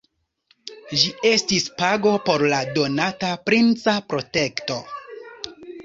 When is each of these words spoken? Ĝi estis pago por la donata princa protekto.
Ĝi 1.01 1.11
estis 1.33 1.67
pago 1.83 2.15
por 2.31 2.47
la 2.55 2.63
donata 2.81 3.31
princa 3.51 3.97
protekto. 4.11 4.85